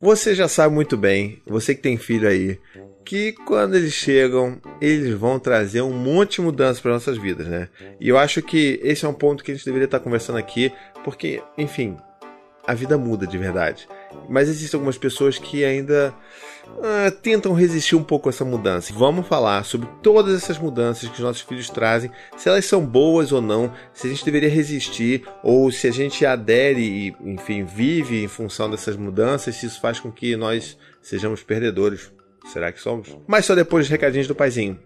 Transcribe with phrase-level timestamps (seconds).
[0.00, 2.60] Você já sabe muito bem, você que tem filho aí,
[3.04, 7.68] que quando eles chegam, eles vão trazer um monte de mudanças para nossas vidas, né?
[8.00, 10.72] E eu acho que esse é um ponto que a gente deveria estar conversando aqui,
[11.02, 11.96] porque, enfim,
[12.64, 13.88] a vida muda de verdade.
[14.28, 16.14] Mas existem algumas pessoas que ainda
[16.68, 18.92] uh, tentam resistir um pouco a essa mudança.
[18.92, 23.32] Vamos falar sobre todas essas mudanças que os nossos filhos trazem, se elas são boas
[23.32, 28.22] ou não, se a gente deveria resistir ou se a gente adere e, enfim, vive
[28.22, 32.12] em função dessas mudanças, se isso faz com que nós sejamos perdedores.
[32.52, 33.14] Será que somos?
[33.26, 34.78] Mas só depois dos recadinhos do paizinho.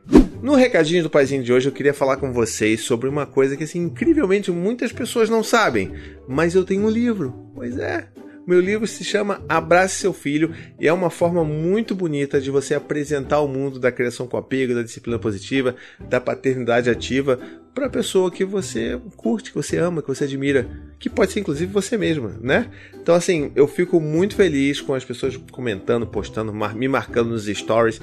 [0.42, 3.62] No recadinho do paizinho de hoje eu queria falar com vocês sobre uma coisa que
[3.62, 5.92] assim, incrivelmente muitas pessoas não sabem,
[6.26, 7.32] mas eu tenho um livro.
[7.54, 8.08] Pois é,
[8.46, 12.74] meu livro se chama Abrace Seu Filho e é uma forma muito bonita de você
[12.74, 17.38] apresentar o mundo da criação com apego, da disciplina positiva, da paternidade ativa
[17.74, 20.68] para a pessoa que você curte, que você ama, que você admira,
[20.98, 22.70] que pode ser inclusive você mesma, né?
[22.94, 28.00] Então assim, eu fico muito feliz com as pessoas comentando, postando, me marcando nos stories,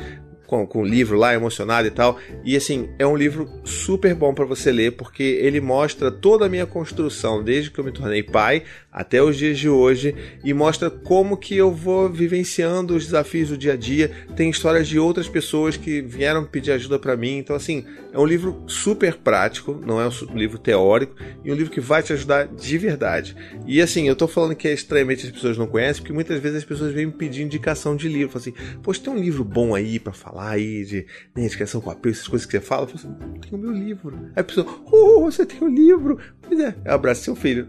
[0.49, 2.17] com, com o livro lá, emocionado e tal.
[2.43, 6.49] E assim, é um livro super bom para você ler, porque ele mostra toda a
[6.49, 10.89] minha construção, desde que eu me tornei pai até os dias de hoje, e mostra
[10.89, 14.09] como que eu vou vivenciando os desafios do dia a dia.
[14.35, 17.37] Tem histórias de outras pessoas que vieram pedir ajuda para mim.
[17.37, 21.71] Então, assim, é um livro super prático, não é um livro teórico, e um livro
[21.71, 23.35] que vai te ajudar de verdade.
[23.67, 26.57] E assim, eu tô falando que é estranhamente as pessoas não conhecem, porque muitas vezes
[26.57, 28.29] as pessoas vêm me pedir indicação de livro.
[28.29, 30.38] Falam assim, poxa, tem um livro bom aí para falar?
[30.39, 32.83] Aí de né, educação com apelo, essas coisas que você fala.
[32.83, 34.17] Eu falo assim, tem o meu livro.
[34.35, 36.17] Aí a pessoa, oh, você tem o um livro.
[36.41, 37.67] Pois é, abraço seu filho.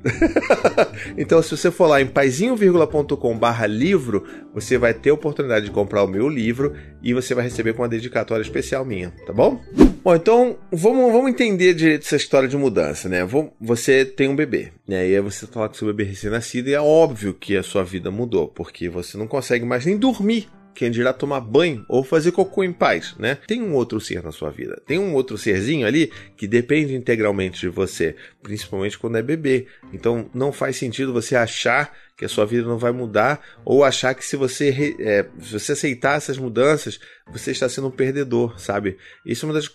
[1.16, 5.70] então, se você for lá em paizinho.com barra livro, você vai ter a oportunidade de
[5.70, 9.60] comprar o meu livro e você vai receber com uma dedicatória especial minha, tá bom?
[10.02, 13.20] Bom, então vamos, vamos entender direito essa história de mudança, né?
[13.60, 15.08] Você tem um bebê, né?
[15.08, 18.10] E aí você lá com seu bebê recém-nascido e é óbvio que a sua vida
[18.10, 22.64] mudou, porque você não consegue mais nem dormir quem dirá tomar banho ou fazer cocô
[22.64, 23.38] em paz, né?
[23.46, 27.60] Tem um outro ser na sua vida, tem um outro serzinho ali que depende integralmente
[27.60, 29.66] de você, principalmente quando é bebê.
[29.92, 34.14] Então não faz sentido você achar que a sua vida não vai mudar ou achar
[34.14, 37.00] que se você, é, se você aceitar essas mudanças,
[37.32, 38.98] você está sendo um perdedor, sabe?
[39.24, 39.72] Isso é uma das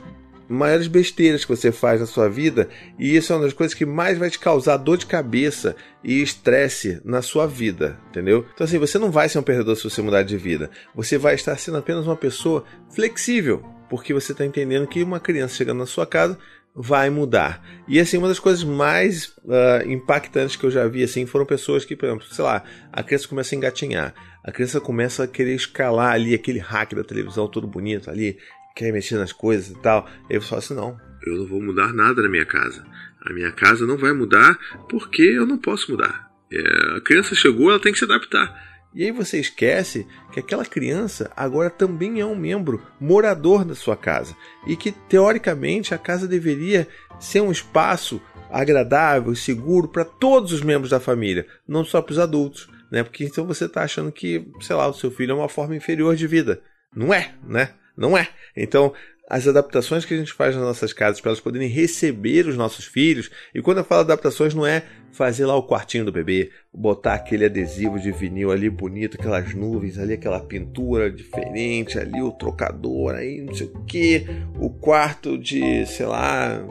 [0.48, 2.70] maiores besteiras que você faz na sua vida
[3.00, 6.22] e isso é uma das coisas que mais vai te causar dor de cabeça e
[6.22, 8.46] estresse na sua vida, entendeu?
[8.54, 10.70] Então assim, você não vai ser um perdedor se você mudar de vida.
[10.94, 12.64] Você vai estar sendo apenas uma pessoa
[12.94, 16.38] flexível, porque você está entendendo que uma criança chegando na sua casa
[16.76, 17.64] vai mudar.
[17.88, 21.86] E assim, uma das coisas mais uh, impactantes que eu já vi assim foram pessoas
[21.86, 24.14] que, por exemplo, sei lá, a criança começa a engatinhar,
[24.44, 28.38] a criança começa a querer escalar ali aquele hack da televisão todo bonito ali,
[28.76, 30.08] quer mexer nas coisas e tal.
[30.30, 32.86] Eu falo assim: não, eu não vou mudar nada na minha casa.
[33.26, 36.30] A minha casa não vai mudar porque eu não posso mudar.
[36.52, 38.64] É, a criança chegou, ela tem que se adaptar.
[38.94, 43.98] E aí você esquece que aquela criança agora também é um membro morador da sua
[43.98, 46.88] casa e que teoricamente a casa deveria
[47.20, 52.20] ser um espaço agradável, seguro para todos os membros da família, não só para os
[52.20, 53.04] adultos, né?
[53.04, 56.16] Porque então você está achando que, sei lá, o seu filho é uma forma inferior
[56.16, 56.62] de vida.
[56.96, 57.74] Não é, né?
[57.98, 58.28] Não é.
[58.56, 58.94] Então,
[59.28, 62.86] as adaptações que a gente faz nas nossas casas para elas poderem receber os nossos
[62.86, 67.16] filhos, e quando eu falo adaptações, não é fazer lá o quartinho do bebê, botar
[67.16, 73.16] aquele adesivo de vinil ali bonito, aquelas nuvens ali, aquela pintura diferente ali, o trocador
[73.16, 74.28] aí, não sei o que,
[74.60, 76.64] o quarto de, sei lá,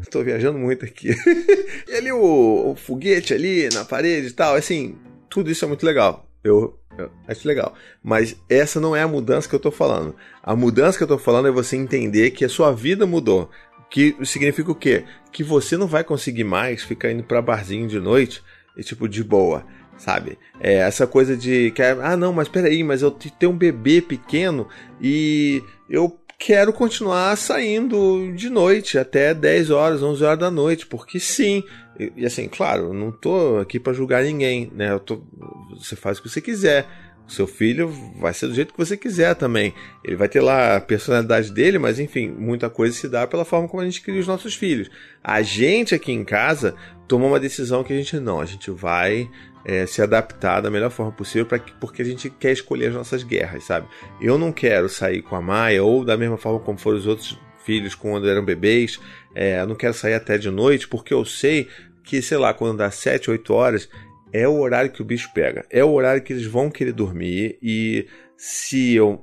[0.00, 1.10] estou viajando muito aqui,
[1.88, 4.96] e ali o, o foguete ali na parede e tal, assim,
[5.30, 6.28] tudo isso é muito legal.
[6.44, 6.78] Eu
[7.26, 7.74] acho legal.
[8.02, 10.14] Mas essa não é a mudança que eu tô falando.
[10.42, 13.50] A mudança que eu tô falando é você entender que a sua vida mudou.
[13.90, 15.04] Que significa o quê?
[15.30, 18.42] Que você não vai conseguir mais ficar indo pra barzinho de noite
[18.76, 19.64] e tipo de boa,
[19.96, 20.38] sabe?
[20.60, 24.68] É essa coisa de que ah não, mas peraí, mas eu tenho um bebê pequeno
[25.00, 31.18] e eu quero continuar saindo de noite até 10 horas, 11 horas da noite, porque
[31.18, 31.62] sim.
[31.98, 34.98] E, assim, claro, não tô aqui para julgar ninguém, né?
[34.98, 35.22] Tô,
[35.70, 36.86] você faz o que você quiser.
[37.26, 37.88] O seu filho
[38.20, 39.74] vai ser do jeito que você quiser também.
[40.04, 43.68] Ele vai ter lá a personalidade dele, mas enfim, muita coisa se dá pela forma
[43.68, 44.88] como a gente cria os nossos filhos.
[45.22, 46.74] A gente aqui em casa
[47.08, 49.28] tomou uma decisão que a gente não, a gente vai
[49.64, 53.24] é, se adaptar da melhor forma possível pra, porque a gente quer escolher as nossas
[53.24, 53.88] guerras, sabe?
[54.20, 57.36] Eu não quero sair com a Maia ou da mesma forma como foram os outros
[57.64, 59.00] filhos quando eram bebês.
[59.34, 61.68] É, eu não quero sair até de noite porque eu sei
[62.04, 63.88] que, sei lá, quando dá 7, 8 horas,
[64.32, 65.64] é o horário que o bicho pega.
[65.70, 68.06] É o horário que eles vão querer dormir e
[68.36, 69.20] se eu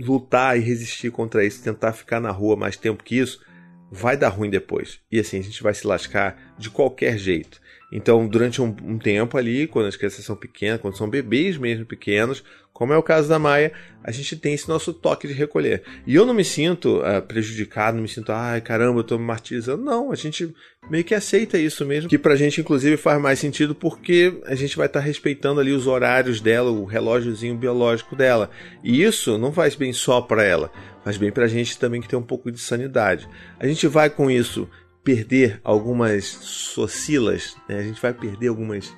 [0.00, 3.40] lutar e resistir contra isso, tentar ficar na rua mais tempo que isso,
[3.90, 5.00] vai dar ruim depois.
[5.10, 7.60] E assim, a gente vai se lascar de qualquer jeito.
[7.90, 11.86] Então, durante um, um, tempo ali, quando as crianças são pequenas, quando são bebês mesmo
[11.86, 12.44] pequenos,
[12.78, 13.72] como é o caso da Maia,
[14.04, 15.82] a gente tem esse nosso toque de recolher.
[16.06, 19.24] E eu não me sinto uh, prejudicado, não me sinto, ai caramba, eu tô me
[19.24, 19.82] martirizando.
[19.82, 20.54] Não, a gente
[20.88, 24.76] meio que aceita isso mesmo, que pra gente inclusive faz mais sentido porque a gente
[24.76, 28.48] vai estar tá respeitando ali os horários dela, o relógiozinho biológico dela.
[28.84, 30.70] E isso não faz bem só para ela,
[31.02, 33.28] faz bem pra gente também que tem um pouco de sanidade.
[33.58, 34.68] A gente vai com isso
[35.02, 37.80] perder algumas socilas, né?
[37.80, 38.94] a gente vai perder algumas,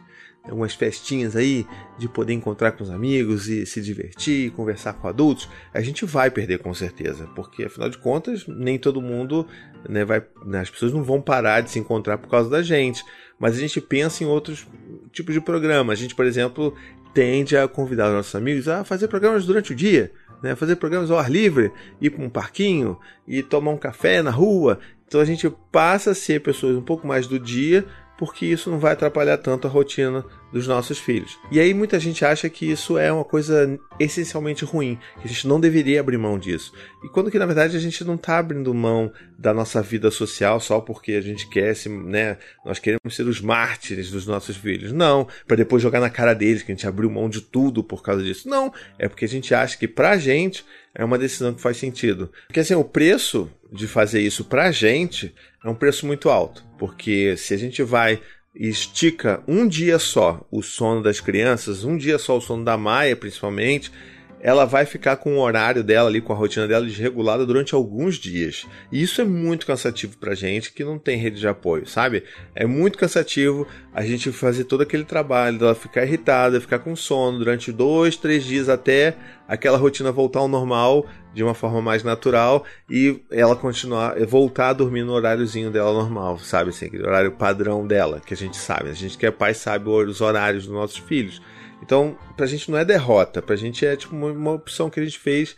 [0.51, 1.67] algumas festinhas aí
[1.97, 6.31] de poder encontrar com os amigos e se divertir, conversar com adultos, a gente vai
[6.31, 9.47] perder com certeza, porque afinal de contas nem todo mundo,
[9.89, 13.05] né, vai, né, as pessoas não vão parar de se encontrar por causa da gente,
[13.39, 14.67] mas a gente pensa em outros
[15.13, 15.99] tipos de programas.
[15.99, 16.75] A gente, por exemplo,
[17.15, 20.13] tende a convidar os nossos amigos a fazer programas durante o dia.
[20.43, 21.71] Né, fazer programas ao ar livre,
[22.01, 22.99] ir para um parquinho
[23.29, 24.81] e tomar um café na rua
[25.11, 27.85] então a gente passa a ser pessoas um pouco mais do dia,
[28.17, 31.39] porque isso não vai atrapalhar tanto a rotina dos nossos filhos.
[31.51, 35.47] E aí muita gente acha que isso é uma coisa essencialmente ruim, que a gente
[35.47, 36.73] não deveria abrir mão disso.
[37.05, 40.61] E quando que na verdade a gente não está abrindo mão da nossa vida social
[40.61, 44.93] só porque a gente quer, se, né, nós queremos ser os mártires dos nossos filhos.
[44.93, 48.03] Não, para depois jogar na cara deles que a gente abriu mão de tudo por
[48.03, 48.49] causa disso.
[48.49, 50.65] Não, é porque a gente acha que pra gente
[50.95, 52.31] é uma decisão que faz sentido.
[52.47, 56.65] Porque assim, o preço de fazer isso pra gente é um preço muito alto.
[56.79, 58.21] Porque se a gente vai
[58.55, 63.17] estica um dia só o sono das crianças, um dia só o sono da Maia,
[63.17, 63.93] principalmente,
[64.43, 68.17] ela vai ficar com o horário dela ali, com a rotina dela desregulada durante alguns
[68.17, 68.67] dias.
[68.91, 72.25] E isso é muito cansativo pra gente que não tem rede de apoio, sabe?
[72.55, 77.39] É muito cansativo a gente fazer todo aquele trabalho dela ficar irritada, ficar com sono
[77.39, 79.17] durante dois, três dias até
[79.47, 84.73] aquela rotina voltar ao normal de uma forma mais natural e ela continuar, voltar a
[84.73, 86.71] dormir no horáriozinho dela normal, sabe?
[86.71, 88.91] Assim, aquele horário padrão dela, que a gente sabe.
[88.91, 91.43] A gente que é pai sabe os horários dos nossos filhos.
[91.83, 95.19] Então, pra gente não é derrota, pra gente é tipo uma, opção que a gente
[95.19, 95.57] fez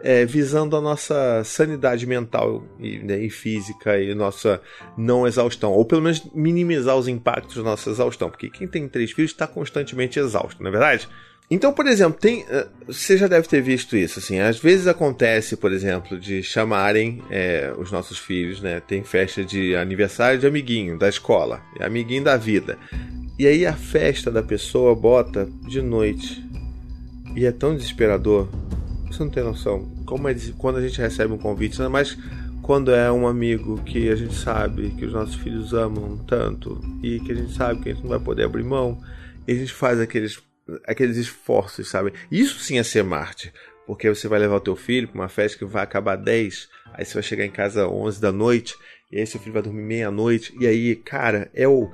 [0.00, 4.60] é, visando a nossa sanidade mental e, né, e, física e nossa
[4.96, 9.12] não exaustão, ou pelo menos minimizar os impactos da nossa exaustão, porque quem tem três
[9.12, 11.08] filhos está constantemente exausto, não é verdade?
[11.50, 15.56] Então, por exemplo, tem, é, você já deve ter visto isso, assim, às vezes acontece,
[15.56, 18.80] por exemplo, de chamarem é, os nossos filhos, né?
[18.80, 22.78] Tem festa de aniversário de amiguinho da escola, amiguinho da vida.
[23.38, 26.44] E aí a festa da pessoa bota de noite.
[27.34, 28.48] E é tão desesperador.
[29.08, 29.90] Você não tem noção.
[30.06, 32.16] Como é quando a gente recebe um convite, ainda mais
[32.62, 37.20] quando é um amigo que a gente sabe que os nossos filhos amam tanto e
[37.20, 38.98] que a gente sabe que a gente não vai poder abrir mão,
[39.46, 40.42] e a gente faz aqueles,
[40.86, 42.14] aqueles esforços, sabe?
[42.30, 43.52] Isso sim é ser Marte.
[43.86, 47.04] Porque você vai levar o teu filho para uma festa que vai acabar 10, aí
[47.04, 48.74] você vai chegar em casa 11 da noite,
[49.12, 51.90] e aí seu filho vai dormir meia-noite, e aí, cara, é o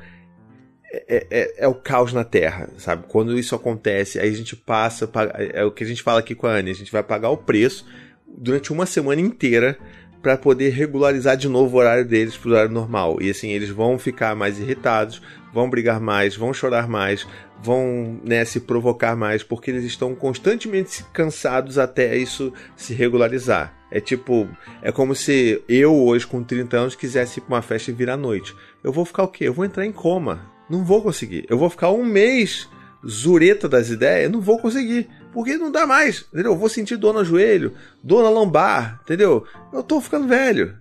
[0.93, 3.05] é, é, é, o caos na Terra, sabe?
[3.09, 5.09] Quando isso acontece, aí a gente passa,
[5.53, 7.37] é o que a gente fala aqui com a Anne, a gente vai pagar o
[7.37, 7.87] preço
[8.27, 9.79] durante uma semana inteira
[10.21, 13.19] para poder regularizar de novo o horário deles para o horário normal.
[13.23, 15.23] E assim, eles vão ficar mais irritados,
[15.53, 17.27] vão brigar mais, vão chorar mais,
[17.63, 23.75] vão né, se provocar mais, porque eles estão constantemente cansados até isso se regularizar.
[23.91, 24.49] É tipo,
[24.83, 28.11] é como se eu hoje com 30 anos quisesse ir para uma festa e vir
[28.11, 28.55] à noite.
[28.85, 29.45] Eu vou ficar o quê?
[29.45, 30.60] Eu vou entrar em coma.
[30.71, 31.45] Não vou conseguir.
[31.51, 32.69] Eu vou ficar um mês
[33.07, 35.09] zureta das ideias, não vou conseguir.
[35.33, 36.53] Porque não dá mais, entendeu?
[36.53, 39.47] Eu vou sentir dor no joelho, dor na lombar, entendeu?
[39.73, 40.79] Eu tô ficando velho.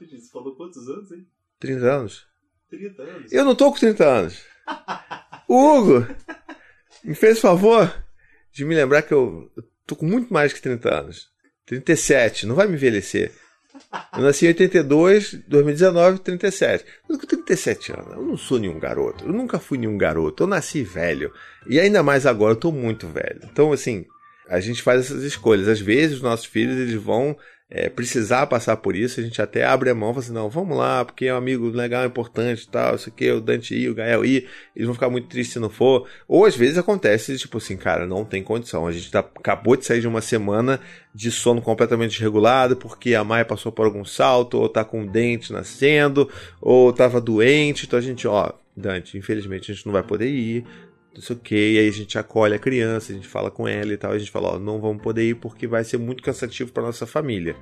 [0.00, 1.26] Você falou quantos anos, hein?
[1.60, 2.26] 30 anos.
[2.70, 3.32] 30 anos?
[3.32, 4.42] Eu não tô com 30 anos.
[5.48, 6.06] o Hugo
[7.04, 7.92] me fez favor
[8.52, 9.50] de me lembrar que eu
[9.86, 11.30] tô com muito mais que 30 anos.
[11.66, 13.32] 37, não vai me envelhecer.
[14.16, 16.84] Eu nasci em 82, 2019, 37.
[17.08, 19.24] Eu com 37 anos, eu não sou nenhum garoto.
[19.24, 20.42] Eu nunca fui nenhum garoto.
[20.42, 21.32] Eu nasci velho.
[21.66, 23.40] E ainda mais agora, eu tô muito velho.
[23.44, 24.04] Então, assim,
[24.48, 25.68] a gente faz essas escolhas.
[25.68, 27.36] Às vezes, os nossos filhos, eles vão
[27.74, 30.50] é, precisar passar por isso, a gente até abre a mão e fala assim, não,
[30.50, 33.94] vamos lá, porque é um amigo legal, importante tal, isso aqui, o Dante I, o
[33.94, 36.06] Gael I, eles vão ficar muito tristes se não for.
[36.28, 38.86] Ou às vezes acontece, tipo assim, cara, não tem condição.
[38.86, 40.80] A gente tá, acabou de sair de uma semana
[41.14, 45.10] de sono completamente desregulado, porque a Maia passou por algum salto, ou tá com o
[45.10, 46.28] dente nascendo,
[46.60, 50.66] ou tava doente, então a gente, ó, Dante, infelizmente a gente não vai poder ir,
[51.14, 53.68] não sei o que, e aí a gente acolhe a criança, a gente fala com
[53.68, 56.22] ela e tal, a gente fala, ó, não vamos poder ir porque vai ser muito
[56.22, 57.54] cansativo para nossa família.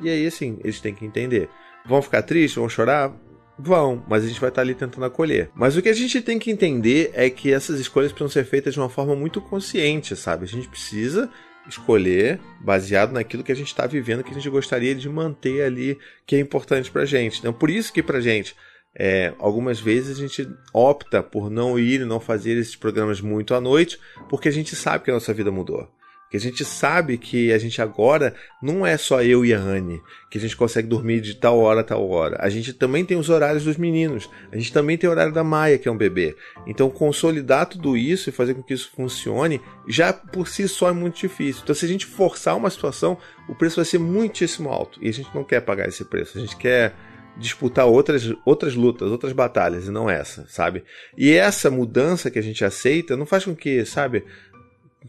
[0.00, 1.48] E aí, assim, eles têm que entender.
[1.84, 3.12] Vão ficar tristes, vão chorar?
[3.58, 5.50] Vão, mas a gente vai estar ali tentando acolher.
[5.54, 8.74] Mas o que a gente tem que entender é que essas escolhas precisam ser feitas
[8.74, 10.44] de uma forma muito consciente, sabe?
[10.44, 11.30] A gente precisa
[11.68, 15.98] escolher baseado naquilo que a gente está vivendo, que a gente gostaria de manter ali,
[16.26, 17.38] que é importante pra gente.
[17.38, 18.56] Então, por isso que pra gente
[18.94, 23.54] É, algumas vezes a gente opta por não ir e não fazer esses programas muito
[23.54, 25.88] à noite, porque a gente sabe que a nossa vida mudou.
[26.30, 30.00] Que a gente sabe que a gente agora não é só eu e a Anne,
[30.30, 32.38] que a gente consegue dormir de tal hora a tal hora.
[32.40, 34.30] A gente também tem os horários dos meninos.
[34.50, 36.34] A gente também tem o horário da Maia, que é um bebê.
[36.66, 40.92] Então, consolidar tudo isso e fazer com que isso funcione, já por si só é
[40.92, 41.60] muito difícil.
[41.64, 44.98] Então, se a gente forçar uma situação, o preço vai ser muitíssimo alto.
[45.02, 46.38] E a gente não quer pagar esse preço.
[46.38, 46.94] A gente quer
[47.38, 50.84] disputar outras, outras lutas, outras batalhas, e não essa, sabe?
[51.16, 54.24] E essa mudança que a gente aceita não faz com que, sabe,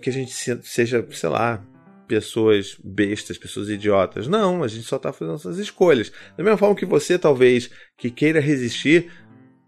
[0.02, 1.64] que a gente seja, sei lá,
[2.08, 4.28] pessoas bestas, pessoas idiotas.
[4.28, 6.12] Não, a gente só está fazendo essas escolhas.
[6.38, 9.12] Da mesma forma que você, talvez, que queira resistir,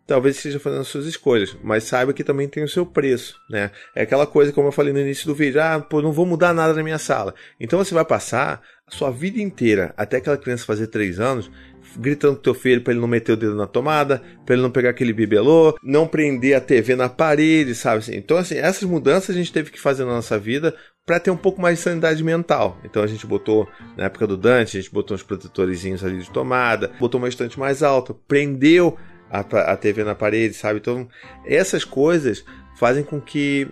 [0.05, 3.71] talvez esteja fazendo as suas escolhas, mas saiba que também tem o seu preço, né?
[3.95, 6.53] É aquela coisa como eu falei no início do vídeo, ah, pô, não vou mudar
[6.53, 7.33] nada na minha sala.
[7.59, 11.49] Então você vai passar a sua vida inteira, até aquela criança fazer 3 anos,
[11.97, 14.71] gritando com teu filho para ele não meter o dedo na tomada, para ele não
[14.71, 17.99] pegar aquele bibelô, não prender a TV na parede, sabe?
[17.99, 20.75] Assim, então, assim, essas mudanças a gente teve que fazer na nossa vida
[21.05, 22.79] para ter um pouco mais de sanidade mental.
[22.83, 26.29] Então a gente botou, na época do Dante, a gente botou uns protetores ali de
[26.31, 28.97] tomada, botou uma estante mais alta, prendeu
[29.29, 30.79] a, a TV na parede, sabe?
[30.79, 31.07] Então,
[31.45, 32.43] essas coisas
[32.75, 33.67] fazem com que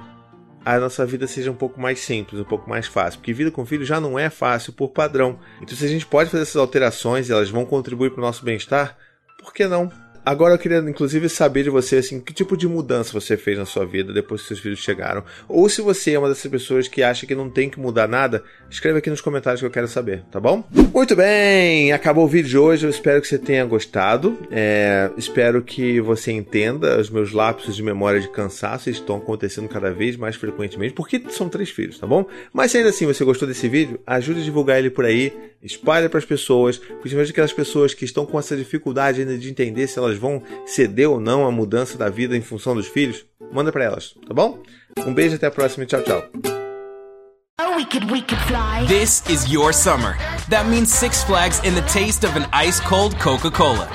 [0.65, 3.19] a nossa vida seja um pouco mais simples, um pouco mais fácil.
[3.19, 5.39] Porque vida com filho já não é fácil por padrão.
[5.61, 8.45] Então, se a gente pode fazer essas alterações e elas vão contribuir para o nosso
[8.45, 8.97] bem-estar,
[9.39, 9.91] por que não?
[10.25, 13.65] Agora eu queria, inclusive, saber de você, assim, que tipo de mudança você fez na
[13.65, 15.23] sua vida depois que seus filhos chegaram.
[15.47, 18.43] Ou se você é uma dessas pessoas que acha que não tem que mudar nada,
[18.69, 20.63] escreve aqui nos comentários que eu quero saber, tá bom?
[20.93, 22.85] Muito bem, acabou o vídeo de hoje.
[22.85, 24.37] Eu espero que você tenha gostado.
[24.49, 29.91] É, espero que você entenda os meus lapsos de memória de cansaço estão acontecendo cada
[29.91, 32.25] vez mais frequentemente, porque são três filhos, tá bom?
[32.51, 36.09] Mas se ainda assim você gostou desse vídeo, ajude a divulgar ele por aí, espalhe
[36.09, 39.97] para as pessoas, principalmente aquelas pessoas que estão com essa dificuldade ainda de entender se
[39.97, 43.71] elas elas vão ceder ou não à mudança da vida em função dos filhos, manda
[43.71, 44.61] para elas, tá bom?
[45.05, 46.23] Um beijo até a próxima e tchau, tchau.
[48.87, 50.17] This is your summer.
[50.49, 53.87] That means Six Flags and the taste of an ice cold Coca Cola.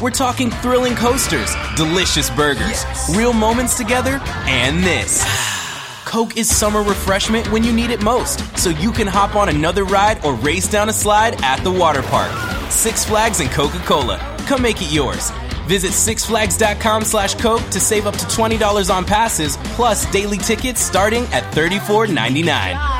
[0.00, 3.16] We're talking thrilling coasters, delicious burgers, yes.
[3.16, 5.24] real moments together, and this.
[6.04, 9.84] Coke is summer refreshment when you need it most, so you can hop on another
[9.84, 12.30] ride or race down a slide at the water park.
[12.70, 14.18] Six Flags and Coca Cola.
[14.46, 15.32] Come make it yours.
[15.66, 21.24] Visit sixflags.com slash Coke to save up to $20 on passes, plus daily tickets starting
[21.26, 22.95] at $34.99.